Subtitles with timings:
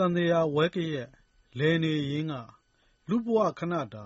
[0.00, 1.10] သံသရာဝဲကရက်
[1.58, 2.34] လည်နေရင်းက
[3.08, 4.04] လူ့ဘဝခဏတာ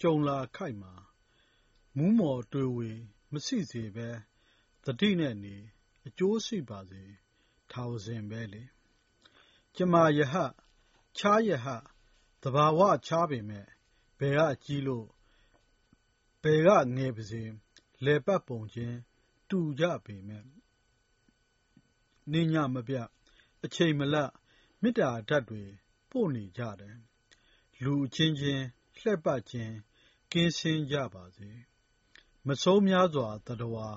[0.00, 0.92] ကြုံလာခိုက်မှာ
[1.96, 2.90] မူးမော်တွေဝေ
[3.32, 4.08] မရှိစေဘဲ
[4.84, 5.56] သတိနဲ့နေ
[6.06, 7.02] အကျိုးရှိပါစေ
[7.70, 8.62] ထာဝစဉ်ပဲလေ
[9.74, 10.34] ကျမာယဟ
[11.18, 11.66] ခြားယဟ
[12.42, 13.66] သဘာဝခြားပေမဲ့
[14.18, 15.06] ဘယ်ကကြီးလို့
[16.42, 17.42] ဘယ်ကငယ်ပါစေ
[18.04, 18.96] လဲပတ်ပုံချင်း
[19.48, 20.44] တူကြပေမဲ့
[22.32, 22.96] နေညမပြ
[23.64, 24.30] အချိန်မလတ်
[24.88, 25.62] မေတ္တာဓာတ်တွေ
[26.10, 26.96] ပို့နေကြတယ်
[27.82, 28.64] လူချင်းချင်း
[28.98, 29.74] လှည့်ပတ်ခြင်း
[30.32, 31.50] ကင်းရှင်းကြပါစေ
[32.46, 33.88] မဆုံးများစွာတတဝါ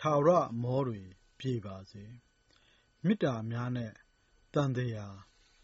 [0.00, 0.30] ထာဝရ
[0.62, 1.00] မောတွေ
[1.38, 2.04] ပြေပါစေ
[3.04, 3.92] မေတ္တာများနဲ့
[4.54, 5.16] တန်တရား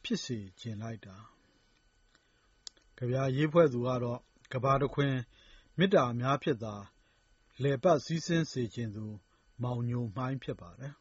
[0.03, 1.17] ဖြစ်စေခြင်းလိုက်တာ
[2.97, 4.21] ကြပြရေးဖွဲ့သူကတော့
[4.53, 5.15] ကဘာတခွင်
[5.79, 6.75] မေတ္တာများဖြစ်တာ
[7.63, 9.07] လေပတ်စည်းစင်းစေခြင်းသူ
[9.63, 10.95] မောင်ညိုမှိုင်း ဖြစ်ပါတယ်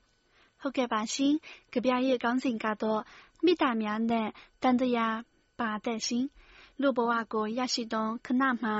[0.61, 1.33] ဟုတ်ကဲ့ပါရှင်
[1.73, 3.01] ကြပြရဲ့ကောင်းစဉ်ကတော့
[3.45, 4.27] မေတ္တာများနဲ့
[4.63, 5.15] တန်တရား
[5.59, 6.25] ပါတဲ့ရှင်
[6.81, 8.75] လူဘဝကိုရရှိသောခဏမှာ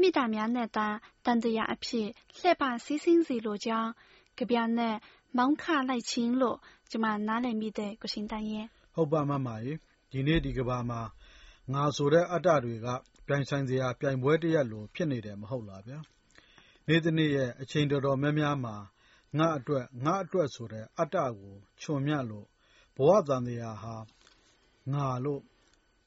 [0.00, 0.86] မေတ္တာများနဲ့သာ
[1.24, 3.90] တန်တရားအဖြစ်လှည့်ပစည်းစင်းစေလိုကြောင်း
[4.38, 4.96] ကြပြနဲ့
[5.36, 6.58] မောင်းခလိုက်ချင်းလို့
[6.90, 9.78] ကျမနားလည်မိတဲ့ကိုရှင်တန်ရဲ့ဟုတ်ပါမမကြီး
[10.12, 11.00] ဒီနေ့ဒီကဘာမှာ
[11.72, 12.88] ငါဆိုတဲ့အတ္တတွေက
[13.26, 15.98] ပြိုင်ဆိုင်စရာပြိုင်ပွဲတရက်လိုဖြစ်နေတယ်မဟုတ်လားဗျာ
[16.88, 18.76] နေ့တနေ့ရဲ့အချိန်တော်တော်များများမှာ
[19.38, 22.46] ငါအတွက် ငါအတွက်ဆိုတဲ့ အတ္တကိုခြုံမြလို့
[22.96, 23.96] ဘဝတန်တရားဟာ
[24.92, 25.42] ငါလို့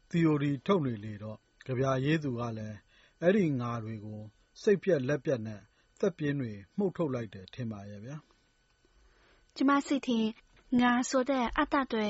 [0.09, 2.78] theory ထုတ်နေလေတော့ကြပြရေးသူကလည်း
[3.22, 4.22] အဲ့ဒီ ငါတွေကို
[4.61, 5.61] စိတ်ပြက်လက်ပြက်နဲ့
[5.99, 8.17] သက်ပြင်းတွေ မှုတ်ထုတ်လိုက်တယ် ထင်ပါရဲ့ဗျာ
[9.55, 10.26] ကျမစိတ်ထင်
[10.82, 12.08] ငါဆိုတဲ့ အတ္တတွေ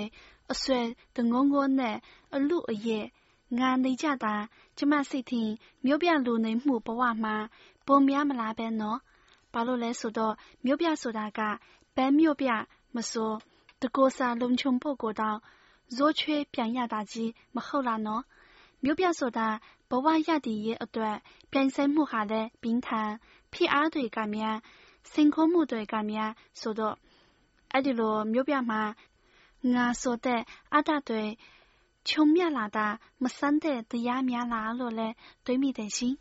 [0.51, 0.79] အဆွဲ
[1.15, 1.97] တငုံငုံနဲ့
[2.35, 3.05] အလူအရဲ့
[3.59, 4.35] ငါနေကြတာ
[4.77, 5.49] ကျမစိတ်ထင်
[5.85, 7.35] မြို့ပြလူနေမှုဘဝမှာ
[7.85, 8.99] ပုံများမလားပဲနော်
[9.53, 10.33] ဘာလို့လဲဆိုတော့
[10.65, 11.39] မြို့ပြဆိုတာက
[11.95, 12.49] ဘဲမြို့ပြ
[12.95, 13.31] မဆို
[13.81, 15.37] တကိုးစာလုံချုံပုတ်ကိုတော့
[15.95, 18.23] ဇိုးချွေးပြန်ရတာကြီး မဟုတ်လားနော်
[18.83, 19.47] မြို့ပြဆိုတာ
[19.89, 21.17] ဘဝရတည်ရဲ့အတွက်
[21.51, 23.09] ပြိုင်ဆိုင်မှုဟာလည်း ပြင်းထန်
[23.53, 24.57] ဖိအားတွေကများ
[25.11, 26.95] စိန်ခေါ်မှုတွေကများဆိုတော့
[27.73, 28.81] အဲ့ဒီလို မြို့ပြမှာ
[29.73, 30.41] ငါဆိုတဲ့
[30.73, 31.23] အတ္တတွေ
[32.09, 32.87] ခြုံမြလာတာ
[33.23, 35.07] မဆန်းတဲ့ တရားများလားလို့လဲ
[35.45, 36.15] တွေးမိတယ်ရှင်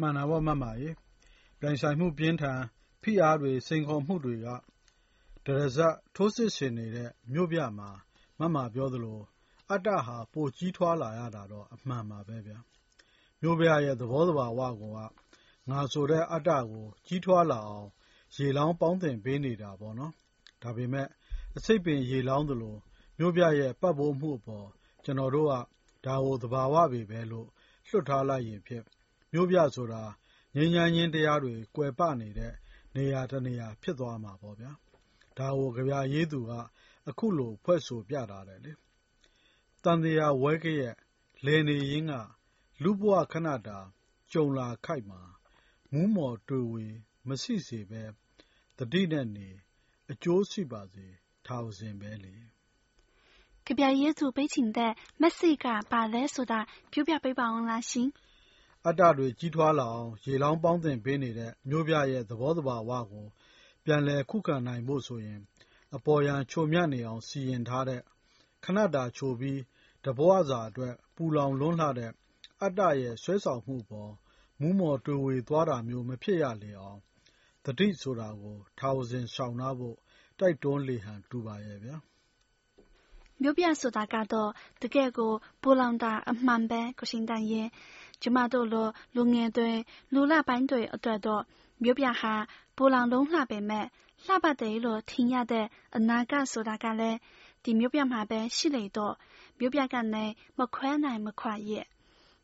[0.00, 0.88] မှန်တာပေါ့ မမရေ
[1.64, 2.60] ပြိုင်ဆိုင်မှုပြင်းထန်
[3.02, 4.48] ဖိအားတွေ စိန်ခေါ်မှုတွေက
[5.46, 7.90] တရဇက်ထိုးစစ်ဆင်နေတဲ့ မြို့ပြမှာ
[8.38, 9.20] မမပြောသလို
[9.70, 12.58] အတ္တဟာ ပိုကြီးထွားလာရတာတော့ အမှန်ပါပဲဗျာ
[13.40, 14.82] မြို့ပြရဲ့ သဘောတဘာဝက
[15.70, 17.88] ငါဆိုတဲ့ အတ္တကို ကြီးထွားလာအောင်
[18.36, 20.12] ရေလောင်း ပေါင်းတင်ပေးနေတာပေါ့နော်
[20.62, 21.08] ဒါပေမဲ့
[21.56, 22.76] အစိတ်ပင်ရေလောင်းသလို
[23.18, 24.68] မြို့ပြရဲ့ပတ်ပိုးမှုအပေါ်
[25.04, 25.54] ကျွန်တော်တို့က
[26.06, 27.48] ဒါကို သဘာဝပဲပဲလို့
[27.88, 28.84] လွတ်ထားလိုက်ရင်ဖြစ်
[29.32, 30.02] မြို့ပြဆိုတာ
[30.56, 32.54] ငြိမ်းချမ်းခြင်းတရားတွေ ကွယ်ပနေတဲ့
[32.96, 34.72] နေရာတနေရာ ဖြစ်သွားမှာပေါ့ဗျာ
[35.38, 36.52] ဒါကိုကြပြရေးသူက
[37.08, 38.72] အခုလို ဖွဲ့ဆိုပြတာတယ်လေ
[39.84, 40.94] တန်တရားဝဲကရဲ့
[41.46, 42.12] လေနေရင်းက
[42.82, 43.78] လူဘဝခဏတာ
[44.32, 45.20] ကြုံလာခိုက်မှာ
[45.92, 46.86] မူးမော်တွေ့ဝေ
[47.28, 48.02] မရှိစေပဲ
[48.78, 49.48] တတိနဲ့နေ
[50.10, 51.06] အကျိုးရှိပါစေ
[51.46, 52.34] ထာဝစဉ်ပဲလေ
[53.66, 56.60] ကဗျာရေးသူပေးချင်တဲ့ မက်ဆေ့ကပါလဲဆိုတာ
[56.92, 58.08] ပြောပြပေးပါအောင်လားရှင်
[58.86, 63.26] အတ္တတွေ ကြီးထွားလာအောင် ရေလောင်းပေါင်းတင်ပေးနေတဲ့မျိုးပြရဲ့ သဘောတဘာဝကို
[63.84, 65.40] ပြန်လည်ခုခံနိုင်ဖို့ဆိုရင်
[65.96, 68.00] အပေါ်ယံ ချိုမြနေအောင် စီရင်ထားတဲ့
[68.64, 69.60] ခဏတာချိုပြီး
[70.04, 72.12] တဘဝစာအတွက် ပူလောင်လွန်းလှတဲ့
[72.62, 74.12] အတ္တရဲ့ ဆွဲဆောင်မှုပေါ်
[74.60, 76.98] မူးမော်တွေဝေသွားတာမျိုး မဖြစ်ရလေအောင်
[77.64, 79.96] တတိဆိုတာကို ထာဝစဉ်ရှောင်နာဖို့
[80.38, 81.96] တိုက်တွန်းလေဟန် တူပါရဲ့ဗျာ
[83.42, 84.50] မြို့ပြဆိုတာကတော့
[84.82, 87.68] တကယ်ကိုပူလောင်တာ အမှန်ပဲ ကိုရှင်တန်ရဲ့
[88.22, 89.70] ကျမတို့လို လူငယ်တွေ
[90.14, 91.42] လူလပိုင်းတွေအတွက်တော့
[91.82, 92.34] မြို့ပြဟာ
[92.76, 93.86] ပူလောင်လုံးလှပေမဲ့
[94.26, 95.66] လှပတယ်လို့ထင်ရတဲ့
[95.96, 97.18] အနာဂတ်ဆိုတာကလည်း
[97.64, 99.14] ဒီမြို့ပြမှာပဲရှိလေတော့
[99.58, 100.24] မြို့ပြကနေ
[100.58, 101.86] မခွဲနိုင်မခွာရဲ့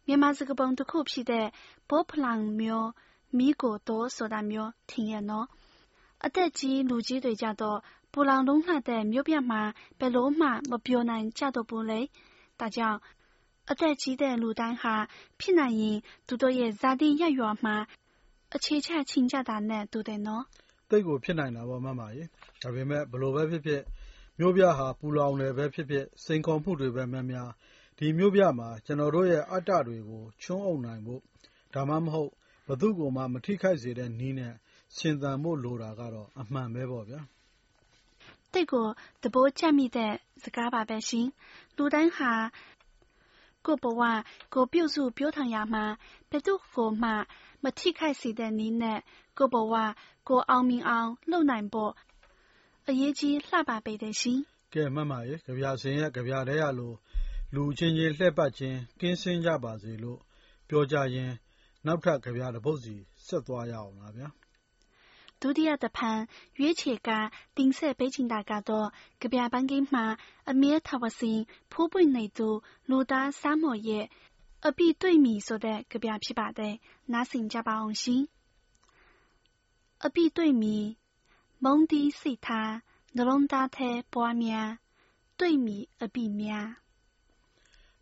[0.06, 1.46] မြန်မာစကားပုံတစ်ခုဖြစ်တဲ့
[1.88, 2.90] ဘောဖလောင်မျိုး
[3.36, 5.46] မိကိုတော့ဆိုတာမျိုး ထင်ရနော်
[6.25, 7.78] အသက်ကြီးလူကြီးတွေကြတော့
[8.12, 9.62] ပူလောင်လုံးလှတဲ့ မြို့ပြမှာ
[9.98, 12.00] ဘယ်လိုမှ မပြောနိုင်ကြတော့ဘူးလေ
[12.60, 12.98] ဒါကြောင့်
[13.70, 14.94] အသက်ကြီးတဲ့လူတိုင်းဟာ
[15.40, 17.76] ဖြစ်နိုင်ရင် သူတို့ရဲ့ဇာတိရပ်ရွာမှာ
[18.54, 20.44] အခြေချချင်းကြတာနဲ့ တူတယ်နော်
[20.90, 22.26] တိတ်ကိုဖြစ်နိုင်တာပေါ့ မမကြီး
[22.62, 23.82] ဒါပေမဲ့ဘလို့ပဲဖြစ်ဖြစ်
[24.38, 27.50] မြို့ပြဟာ ပူလောင်တယ်ပဲဖြစ်ဖြစ် စိန်ခေါ်မှုတွေပဲများများ
[27.98, 31.22] ဒီမြို့ပြမှာ ကျွန်တော်တို့ရဲ့ အတ္တတွေကိုချွန်းအုပ်နိုင်ဖို့
[31.74, 32.30] ဒါမှမဟုတ်
[32.68, 34.54] ဘသူကိုမှ မထိခိုက်စေတဲ့နီးနဲ့
[34.96, 37.20] ရှင်သန်ဖို့လိုတာကတော့ အမှန်ပဲပေါ့ဗျာ
[38.52, 38.86] တိတ်ကို
[39.22, 40.12] သဘောကျမိတဲ့
[40.42, 41.26] စကားပါပဲရှင်
[41.76, 42.32] လူတိုင်းဟာ
[43.66, 44.02] ကိုဘဝ
[44.55, 45.84] ကိုပြုစုပြောထောင်ရမှာ
[46.31, 47.10] ဘယ်သူကိုမှ
[47.62, 49.00] မထိခိုက်စေတဲ့နည်းနဲ့
[49.38, 49.75] ကိုဘဝ
[50.28, 51.93] ကိုအောင်မြင်အောင် လုပ်နိုင်ဖို့
[52.88, 54.40] အရေးကြီးလှပပေတဲ့ရှင်
[54.75, 56.96] ကဲမှတ်ပါရဲ့ကြပြစင်ရဲ့ကြပြတဲ့ရလို့
[57.55, 60.19] လူချင်းချင်း လှည့်ပတ်ခြင်း ကင်းစင်းကြပါစေလို့
[60.69, 61.32] ပြောကြရင်
[61.87, 62.94] နောက်ထပ်ကြပြတစ်ပုဒ်စီ
[63.26, 64.28] ဆက်သွားရအောင်လားဗျာ
[65.43, 66.20] ဒုတိယတဖန်
[66.58, 67.11] ရွေးချယ်က
[67.56, 68.88] တင်ဆက်ပေးချင်တာကတော့
[69.20, 70.05] ကြပြပန်းကိမှာ
[70.50, 71.40] အမြဲထဝစင်
[71.73, 72.49] ဖိုးပွင့်နေသူ
[72.90, 74.05] လူသားစားမော်ရဲ့
[74.67, 76.75] အပိတွေ့မီဆိုတဲ့ကြပြဖြစ်ပါတယ်။
[77.12, 78.23] နားဆင်ကြပါအောင်ရှင်။
[80.05, 80.76] အပိတွေ့မီ
[81.64, 82.73] မုံတီးစိတ်ထား
[83.17, 84.70] နှလုံးသားထဲပွားများ
[85.38, 86.69] တွေ့မီအပိများ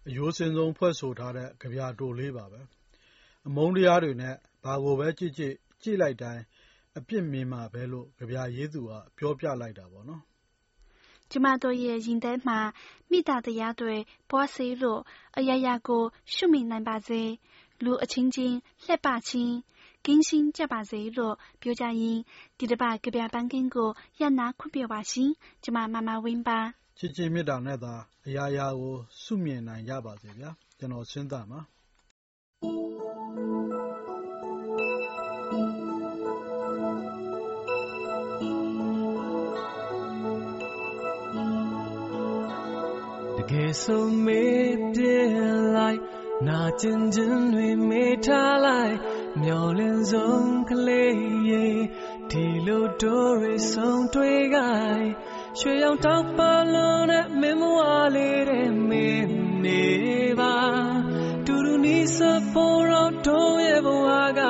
[0.07, 2.61] အယိုးစင်ဆုံးဖွဲ့ဆိုထားတဲ့ကြပြတိုလေးပါပဲ။
[3.47, 4.35] အမုန်းတရားတွေနဲ့
[4.65, 6.43] ဘာကိုပဲကြည့်ကြည့်ကြည့်လိုက်တိုင်း
[6.99, 10.23] အပြစ်မြင်မှာပဲလို့ကြပြရေးသူက ပြောပြလိုက်တာပေါ့နော်။
[11.31, 12.59] ကျမတို့ရဲ့ရင်ထဲမှာ
[13.11, 13.97] မေတ္တာတရားတွေ
[14.31, 15.01] ပွားစေလို့
[15.39, 16.03] အရာရာကို
[16.35, 17.23] ရှုမြင်နိုင်ပါစေ။
[17.85, 19.55] လူအချင်းချင်း လှည့်ပချင်း
[20.05, 22.19] ကင်းရှင်းကြပါစေလို့ ပြောကြရင်
[22.59, 23.91] ဒီတစ်ပတ်ကြပြပန်းကင်းကို
[24.21, 25.31] ရနာခွင့်ပြုပါရှင်။
[25.63, 26.59] ကျမ မမဝင်းပါ။
[26.99, 27.95] ချစ်ချင်းမေတ္တာနဲ့သာ
[28.27, 31.61] အရာရာကို ရှုမြင်နိုင်ကြပါစေဗျာ။ကျွန်တော်စဉ်းစားပါ
[32.63, 33.76] ကယ်ဆုံးမေ့ပြ
[45.77, 46.01] လိုက်
[46.49, 48.97] နာကျင်ခြင်းတွေမေ့ထားလိုက်
[49.43, 51.19] မျောလင်းဆုံးကလေး
[51.51, 51.67] ရေ
[52.31, 54.61] ဒီလိုတို့ရဆုံးတွေ့ကြ
[55.59, 57.81] ရွှေရောင်တောက်ပါလုံးနဲ့မင်းမဝ
[58.15, 59.31] လေးတဲ့မင်း
[59.65, 59.85] နေ
[60.41, 60.55] ပါ
[61.47, 62.19] တူတူနီးစ
[62.53, 64.09] ဖို့တော့တို့ရဲ့ဘဝ
[64.39, 64.41] က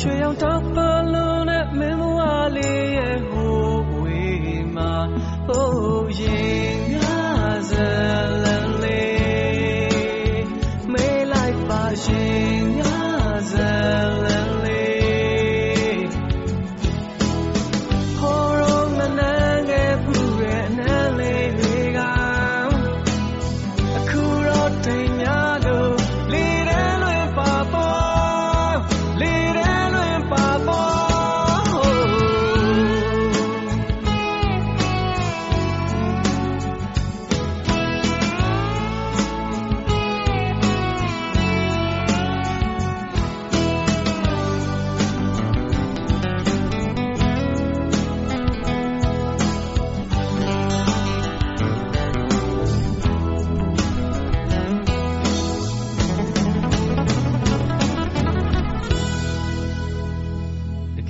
[0.00, 2.20] ရွှေရောင်တောက်ပါလုံးနဲ့မင်းမဝ
[2.56, 3.60] လေးရဲ့ဟို
[4.00, 4.92] ဝေးမှာ
[5.46, 5.68] ဟို
[6.20, 6.22] ရ